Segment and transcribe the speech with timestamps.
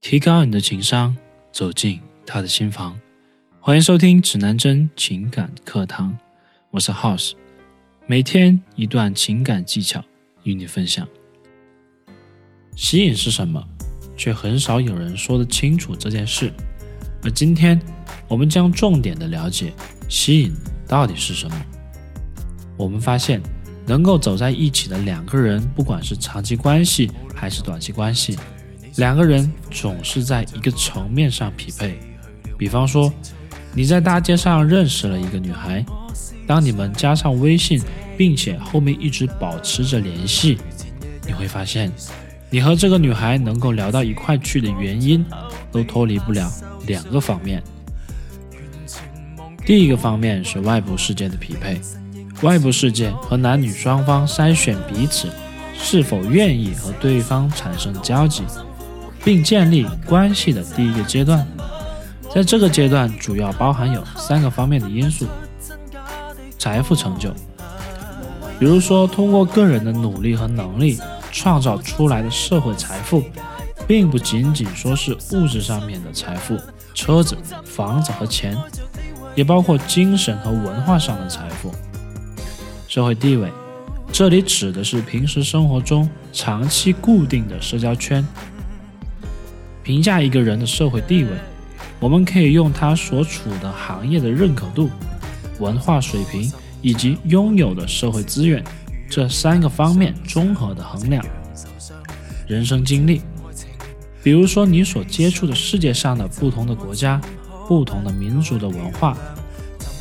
[0.00, 1.14] 提高你的情商，
[1.52, 2.98] 走进他的心房。
[3.60, 6.16] 欢迎收听指南针情感课堂，
[6.70, 7.32] 我是 House，
[8.06, 10.02] 每天一段情感技巧
[10.42, 11.06] 与你分享。
[12.74, 13.62] 吸引是什么？
[14.16, 16.50] 却很少有人说得清楚这件事。
[17.22, 17.78] 而今天，
[18.26, 19.70] 我们将重点的了解
[20.08, 20.50] 吸引
[20.88, 21.66] 到底是什么。
[22.78, 23.38] 我们发现，
[23.86, 28.38] 能够走在一起的两个人，不管是长期关系还是短期关系。
[28.96, 31.98] 两个人总是在一个层面上匹配，
[32.58, 33.12] 比方说，
[33.72, 35.84] 你在大街上认识了一个女孩，
[36.46, 37.80] 当你们加上微信，
[38.18, 40.58] 并且后面一直保持着联系，
[41.26, 41.90] 你会发现，
[42.50, 45.24] 你和这个女孩能够聊到一块去的原因，
[45.70, 46.50] 都脱离不了
[46.86, 47.62] 两个方面。
[49.64, 51.80] 第一个方面是外部世界的匹配，
[52.42, 55.28] 外部世界和男女双方筛选彼此
[55.78, 58.42] 是否愿意和对方产生交集。
[59.24, 61.46] 并建立关系的第一个阶段，
[62.34, 65.26] 在这个阶段主要包含有三个方面的因素：
[66.58, 67.30] 财富成就，
[68.58, 70.98] 比如说通过个人的努力和能力
[71.30, 73.22] 创造出来的社会财富，
[73.86, 76.58] 并不仅仅说是物质上面的财富，
[76.94, 78.56] 车子、房子和钱，
[79.34, 81.70] 也包括精神和文化上的财富。
[82.88, 83.48] 社会地位，
[84.10, 88.26] 这里指的是平时生活中长期固定的社交圈。
[89.90, 91.30] 评价一个人的社会地位，
[91.98, 94.88] 我们可以用他所处的行业的认可度、
[95.58, 96.48] 文化水平
[96.80, 98.62] 以及拥有的社会资源
[99.10, 101.20] 这三个方面综合的衡量。
[102.46, 103.20] 人生经历，
[104.22, 107.20] 比如说你所接触的世界上的不同的国家、
[107.66, 109.18] 不同的民族的文化，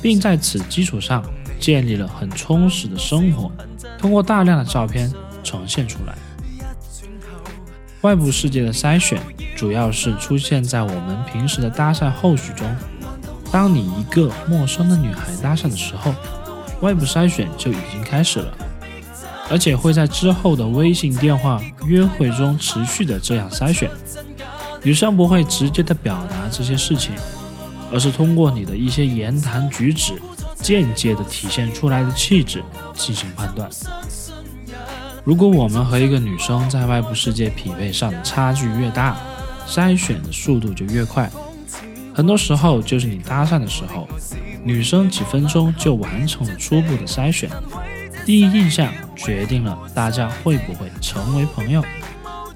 [0.00, 1.22] 并在此基础上
[1.60, 3.52] 建立了很充实的生活，
[3.98, 5.12] 通过大量的照片
[5.42, 6.16] 呈现出来。
[8.00, 9.20] 外部世界的筛选。
[9.64, 12.66] 主要是出现在我们平时的搭讪后续中。
[13.50, 16.14] 当你一个陌生的女孩搭讪的时候，
[16.82, 18.52] 外部筛选就已经开始了，
[19.48, 23.88] 而且会在之后的微信、电话、约会中持续的这样筛选。
[24.82, 27.14] 女生不会直接的表达这些事情，
[27.90, 30.12] 而是通过你的一些言谈举止，
[30.56, 32.62] 间接的体现出来的气质
[32.92, 33.66] 进行判断。
[35.24, 39.16] 如果我们和一个女生在外部世界匹配上差距越大，
[39.66, 41.30] 筛选的速度就越快，
[42.14, 44.08] 很多时候就是你搭讪的时候，
[44.62, 47.50] 女生几分钟就完成了初步的筛选，
[48.24, 51.82] 第一印象决定了大家会不会成为朋友。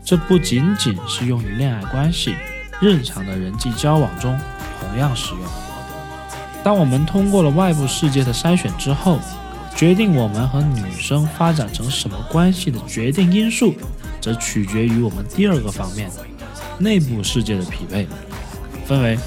[0.04, 2.34] 这不仅仅是用于恋爱关系，
[2.80, 4.38] 日常的人际交往中
[4.80, 5.42] 同样适用。
[6.62, 9.18] 当我们通过了外部世界的筛选之后，
[9.76, 13.74] 决定我们和女生发展成什么关系的决定因素，
[14.20, 16.10] 则取决于我们第二个方面。
[16.78, 18.06] 内部世界的匹配
[18.86, 19.18] 分为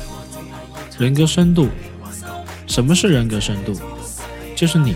[0.98, 1.68] 人格深度。
[2.68, 3.76] 什么是人格深度？
[4.56, 4.96] 就是你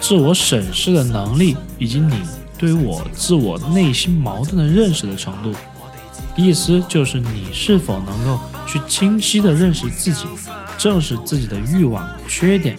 [0.00, 2.22] 自我审视的能力，以及你
[2.56, 5.54] 对我自我内心矛盾的认识的程度。
[6.36, 10.24] 意思就是你是否能够去清晰的认识自己，
[10.78, 12.76] 正视自己的欲望、缺点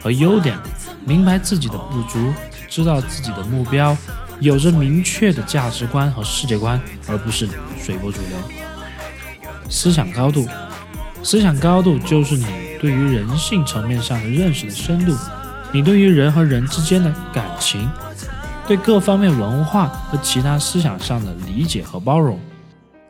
[0.00, 0.56] 和优点，
[1.04, 2.32] 明白自己的不足，
[2.68, 3.94] 知道自己的目标。
[4.42, 7.48] 有着明确的价值观和世界观，而不是
[7.78, 8.36] 随波逐流。
[9.70, 10.48] 思想高度，
[11.22, 12.44] 思想高度就是你
[12.80, 15.16] 对于人性层面上的认识的深度，
[15.72, 17.88] 你对于人和人之间的感情，
[18.66, 22.36] 对各方面文化和其他思想上的理解和包容，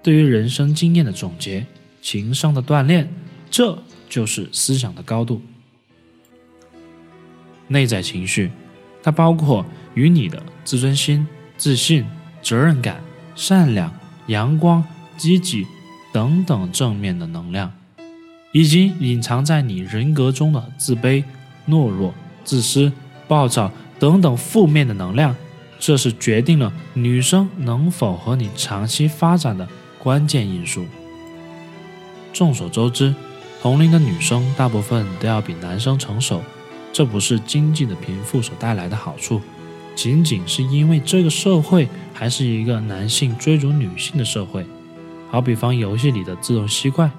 [0.03, 1.65] 对于人生经验的总结，
[2.03, 3.11] 情商的锻炼，
[3.51, 5.41] 这就是思想的高度。
[7.69, 8.51] 内在情绪，
[9.03, 9.65] 它包括。
[9.95, 11.27] 与你的自尊心、
[11.59, 12.07] 自信、
[12.43, 13.03] 责任感、
[13.35, 13.93] 善良、
[14.29, 14.83] 阳光、
[15.19, 15.67] 积极
[16.15, 17.71] 等等正面的能量，
[18.53, 21.23] 以及隐藏在你人格中的自卑、
[21.69, 22.91] 懦弱、自私、
[23.29, 25.37] 暴躁等等负面的能量，
[25.79, 30.87] 这是决定了女生能否和你长期发展的关键因素。
[32.33, 33.15] 众所周知，
[33.61, 36.43] 同龄的女生大部分都要比男生成熟，
[36.93, 39.41] 这不是经济的贫富所带来的好处。
[39.95, 44.65] 仅仅是因为这个社会还是一个男性追逐女性的社会，
[45.31, 47.11] 好比方游戏里的自动吸怪，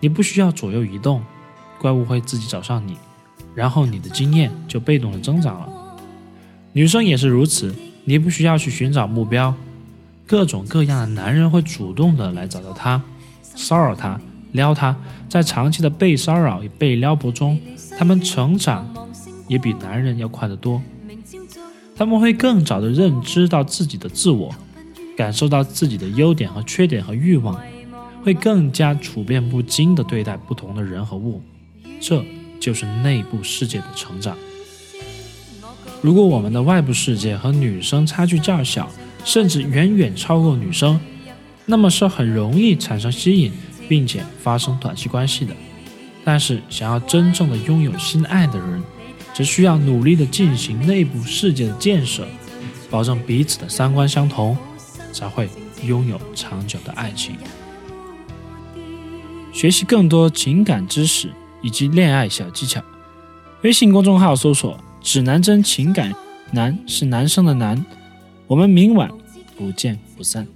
[0.00, 1.22] 你不需要左右移动，
[1.78, 2.96] 怪物会自己找上你，
[3.54, 5.68] 然后你的经验就被动的增长了。
[6.72, 7.74] 女生也是如此，
[8.04, 9.52] 你不需要去寻找目标，
[10.24, 13.02] 各种各样的男人会主动的来找到她，
[13.42, 14.20] 骚扰她，
[14.52, 14.96] 撩她，
[15.28, 17.60] 在长期的被骚扰与被撩拨中，
[17.98, 18.86] 他们成长
[19.46, 20.80] 也比男人要快得多。
[21.96, 24.54] 他们会更早的认知到自己的自我，
[25.16, 27.60] 感受到自己的优点和缺点和欲望，
[28.22, 31.40] 会更加处变不惊地对待不同的人和物，
[32.00, 32.24] 这
[32.58, 34.36] 就是内部世界的成长。
[36.02, 38.90] 如果我们的外部世界和女生差距较小，
[39.24, 41.00] 甚至远远超过女生，
[41.64, 43.52] 那么是很容易产生吸引，
[43.88, 45.54] 并且发生短期关系的。
[46.24, 48.82] 但是，想要真正的拥有心爱的人，
[49.34, 52.26] 则需要努力地进行内部世界的建设，
[52.88, 54.56] 保证彼此的三观相同，
[55.12, 55.50] 才会
[55.84, 57.36] 拥有长久的爱情。
[59.52, 61.32] 学习更多情感知识
[61.62, 62.80] 以及恋爱小技巧，
[63.62, 66.14] 微信公众号搜索“指南针情感”，
[66.52, 67.84] 男是男生的男。
[68.46, 69.10] 我们明晚
[69.56, 70.46] 不见不散。